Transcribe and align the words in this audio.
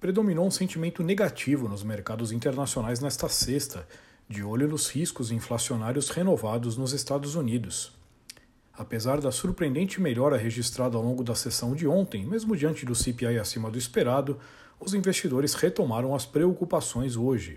predominou 0.00 0.46
um 0.46 0.50
sentimento 0.50 1.02
negativo 1.02 1.68
nos 1.68 1.82
mercados 1.82 2.30
internacionais 2.30 3.00
nesta 3.00 3.28
sexta, 3.28 3.86
de 4.28 4.42
olho 4.42 4.68
nos 4.68 4.88
riscos 4.88 5.30
inflacionários 5.30 6.10
renovados 6.10 6.76
nos 6.76 6.92
Estados 6.92 7.34
Unidos. 7.34 7.92
Apesar 8.72 9.20
da 9.20 9.32
surpreendente 9.32 10.00
melhora 10.00 10.36
registrada 10.36 10.96
ao 10.96 11.02
longo 11.02 11.24
da 11.24 11.34
sessão 11.34 11.74
de 11.74 11.86
ontem, 11.88 12.24
mesmo 12.24 12.56
diante 12.56 12.86
do 12.86 12.94
CPI 12.94 13.38
acima 13.38 13.70
do 13.70 13.78
esperado, 13.78 14.38
os 14.78 14.94
investidores 14.94 15.54
retomaram 15.54 16.14
as 16.14 16.24
preocupações 16.24 17.16
hoje. 17.16 17.56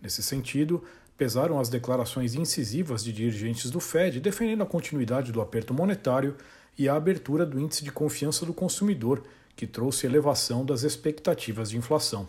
Nesse 0.00 0.22
sentido, 0.22 0.82
pesaram 1.18 1.60
as 1.60 1.68
declarações 1.68 2.34
incisivas 2.34 3.04
de 3.04 3.12
dirigentes 3.12 3.70
do 3.70 3.80
Fed 3.80 4.18
defendendo 4.20 4.62
a 4.62 4.66
continuidade 4.66 5.30
do 5.30 5.42
aperto 5.42 5.74
monetário 5.74 6.34
e 6.78 6.88
a 6.88 6.94
abertura 6.94 7.44
do 7.44 7.60
índice 7.60 7.84
de 7.84 7.92
confiança 7.92 8.46
do 8.46 8.54
consumidor, 8.54 9.22
que 9.56 9.66
trouxe 9.66 10.06
elevação 10.06 10.64
das 10.64 10.82
expectativas 10.82 11.70
de 11.70 11.76
inflação. 11.76 12.26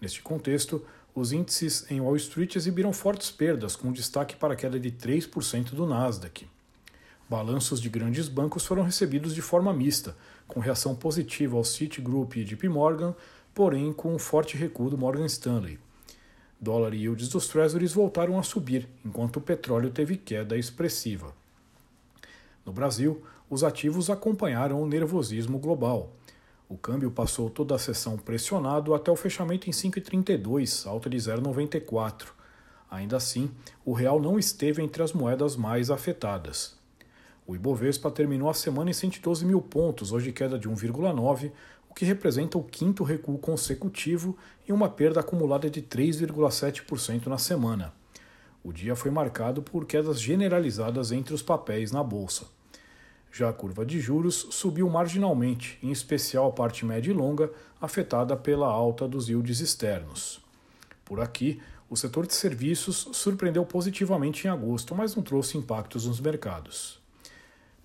Neste 0.00 0.22
contexto, 0.22 0.84
os 1.14 1.32
índices 1.32 1.90
em 1.90 2.00
Wall 2.00 2.16
Street 2.16 2.56
exibiram 2.56 2.92
fortes 2.92 3.30
perdas, 3.30 3.76
com 3.76 3.92
destaque 3.92 4.36
para 4.36 4.54
a 4.54 4.56
queda 4.56 4.78
de 4.78 4.90
3% 4.90 5.70
do 5.70 5.86
Nasdaq. 5.86 6.48
Balanços 7.28 7.80
de 7.80 7.88
grandes 7.88 8.28
bancos 8.28 8.66
foram 8.66 8.82
recebidos 8.82 9.34
de 9.34 9.42
forma 9.42 9.72
mista, 9.72 10.16
com 10.48 10.58
reação 10.58 10.94
positiva 10.94 11.56
ao 11.56 11.64
Citigroup 11.64 12.36
e 12.36 12.44
JP 12.44 12.68
Morgan, 12.68 13.14
porém 13.54 13.92
com 13.92 14.14
um 14.14 14.18
forte 14.18 14.56
recuo 14.56 14.90
do 14.90 14.98
Morgan 14.98 15.26
Stanley. 15.26 15.78
Dólar 16.60 16.92
e 16.92 17.04
yields 17.04 17.28
dos 17.28 17.48
Treasuries 17.48 17.92
voltaram 17.92 18.38
a 18.38 18.42
subir, 18.42 18.88
enquanto 19.04 19.36
o 19.36 19.40
petróleo 19.40 19.90
teve 19.90 20.16
queda 20.16 20.56
expressiva. 20.56 21.34
No 22.66 22.72
Brasil, 22.72 23.22
os 23.48 23.64
ativos 23.64 24.10
acompanharam 24.10 24.80
o 24.82 24.86
nervosismo 24.86 25.58
global. 25.58 26.12
O 26.70 26.78
câmbio 26.78 27.10
passou 27.10 27.50
toda 27.50 27.74
a 27.74 27.78
sessão 27.80 28.16
pressionado 28.16 28.94
até 28.94 29.10
o 29.10 29.16
fechamento 29.16 29.68
em 29.68 29.72
5,32, 29.72 30.86
alta 30.86 31.10
de 31.10 31.16
0,94. 31.16 32.28
Ainda 32.88 33.16
assim, 33.16 33.50
o 33.84 33.92
real 33.92 34.20
não 34.20 34.38
esteve 34.38 34.80
entre 34.80 35.02
as 35.02 35.12
moedas 35.12 35.56
mais 35.56 35.90
afetadas. 35.90 36.78
O 37.44 37.56
Ibovespa 37.56 38.08
terminou 38.08 38.48
a 38.48 38.54
semana 38.54 38.88
em 38.88 38.92
112 38.92 39.44
mil 39.44 39.60
pontos, 39.60 40.12
hoje 40.12 40.30
queda 40.30 40.56
de 40.56 40.68
1,9, 40.68 41.50
o 41.90 41.92
que 41.92 42.04
representa 42.04 42.56
o 42.56 42.62
quinto 42.62 43.02
recuo 43.02 43.36
consecutivo 43.36 44.38
e 44.64 44.72
uma 44.72 44.88
perda 44.88 45.18
acumulada 45.18 45.68
de 45.68 45.82
3,7% 45.82 47.26
na 47.26 47.38
semana. 47.38 47.92
O 48.62 48.72
dia 48.72 48.94
foi 48.94 49.10
marcado 49.10 49.60
por 49.60 49.86
quedas 49.86 50.20
generalizadas 50.20 51.10
entre 51.10 51.34
os 51.34 51.42
papéis 51.42 51.90
na 51.90 52.04
bolsa. 52.04 52.59
Já 53.32 53.48
a 53.48 53.52
curva 53.52 53.86
de 53.86 54.00
juros 54.00 54.48
subiu 54.50 54.88
marginalmente, 54.88 55.78
em 55.82 55.90
especial 55.90 56.48
a 56.48 56.52
parte 56.52 56.84
média 56.84 57.10
e 57.10 57.14
longa, 57.14 57.50
afetada 57.80 58.36
pela 58.36 58.66
alta 58.66 59.06
dos 59.06 59.28
yields 59.28 59.60
externos. 59.60 60.40
Por 61.04 61.20
aqui, 61.20 61.60
o 61.88 61.96
setor 61.96 62.26
de 62.26 62.34
serviços 62.34 63.08
surpreendeu 63.12 63.64
positivamente 63.64 64.46
em 64.46 64.50
agosto, 64.50 64.94
mas 64.94 65.14
não 65.14 65.22
trouxe 65.22 65.58
impactos 65.58 66.06
nos 66.06 66.20
mercados. 66.20 67.00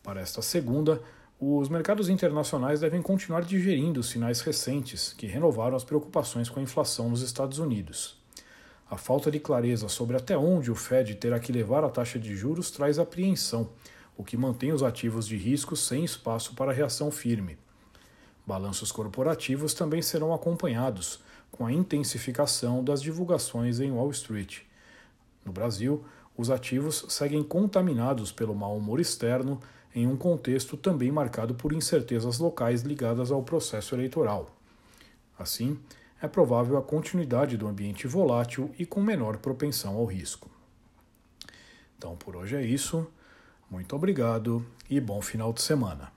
Para 0.03 0.21
esta 0.21 0.41
segunda, 0.41 1.01
os 1.39 1.69
mercados 1.69 2.07
internacionais 2.07 2.79
devem 2.79 3.01
continuar 3.01 3.43
digerindo 3.43 3.99
os 3.99 4.09
sinais 4.09 4.41
recentes 4.41 5.13
que 5.13 5.27
renovaram 5.27 5.75
as 5.75 5.83
preocupações 5.83 6.49
com 6.49 6.59
a 6.59 6.63
inflação 6.63 7.09
nos 7.09 7.21
Estados 7.21 7.59
Unidos. 7.59 8.17
A 8.89 8.97
falta 8.97 9.31
de 9.31 9.39
clareza 9.39 9.89
sobre 9.89 10.15
até 10.15 10.37
onde 10.37 10.69
o 10.71 10.75
Fed 10.75 11.15
terá 11.15 11.39
que 11.39 11.51
levar 11.51 11.83
a 11.83 11.89
taxa 11.89 12.19
de 12.19 12.35
juros 12.35 12.69
traz 12.69 12.99
apreensão 12.99 13.69
o 14.17 14.23
que 14.23 14.37
mantém 14.37 14.71
os 14.71 14.83
ativos 14.83 15.27
de 15.27 15.35
risco 15.35 15.75
sem 15.75 16.03
espaço 16.03 16.53
para 16.55 16.71
reação 16.71 17.11
firme. 17.11 17.57
Balanços 18.45 18.91
corporativos 18.91 19.73
também 19.73 20.01
serão 20.01 20.33
acompanhados, 20.33 21.19
com 21.51 21.65
a 21.65 21.71
intensificação 21.71 22.83
das 22.83 23.01
divulgações 23.01 23.79
em 23.79 23.91
Wall 23.91 24.11
Street. 24.11 24.59
No 25.43 25.51
Brasil, 25.51 26.03
os 26.37 26.49
ativos 26.49 27.05
seguem 27.09 27.41
contaminados 27.41 28.31
pelo 28.31 28.53
mau 28.53 28.75
humor 28.75 28.99
externo 28.99 29.59
em 29.93 30.05
um 30.05 30.17
contexto 30.17 30.75
também 30.75 31.11
marcado 31.11 31.55
por 31.55 31.71
incertezas 31.71 32.37
locais 32.39 32.81
ligadas 32.81 33.31
ao 33.31 33.41
processo 33.41 33.95
eleitoral. 33.95 34.53
Assim, 35.39 35.79
é 36.21 36.27
provável 36.27 36.77
a 36.77 36.81
continuidade 36.81 37.55
do 37.55 37.67
ambiente 37.67 38.05
volátil 38.05 38.73
e 38.77 38.85
com 38.85 39.01
menor 39.01 39.37
propensão 39.37 39.95
ao 39.95 40.05
risco. 40.05 40.49
Então, 41.97 42.17
por 42.17 42.35
hoje 42.35 42.57
é 42.57 42.65
isso. 42.65 43.07
Muito 43.75 43.93
obrigado 43.93 44.65
e 44.89 45.01
bom 45.01 45.21
final 45.21 45.51
de 45.51 45.61
semana. 45.61 46.09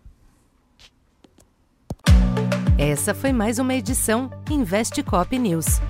Essa 2.78 3.12
foi 3.12 3.32
mais 3.32 3.58
uma 3.58 3.74
edição 3.74 4.30
Investe 4.48 5.02
Cop 5.02 5.36
News. 5.36 5.80